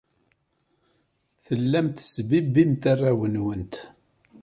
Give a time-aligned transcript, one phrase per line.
[1.45, 3.75] Tellamt tettbibbimt arraw-nwent.